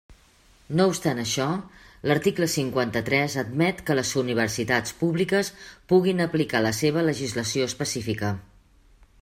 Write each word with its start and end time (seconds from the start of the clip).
No 0.77 0.85
obstant 0.91 1.19
això, 1.23 1.45
l'article 2.11 2.47
cinquanta-tres 2.53 3.35
admet 3.41 3.83
que 3.91 3.97
les 3.99 4.13
universitats 4.23 4.97
públiques 5.03 5.51
puguin 5.93 6.23
aplicar 6.29 6.63
la 6.69 6.75
seva 6.83 7.05
legislació 7.11 7.69
específica. 7.75 8.37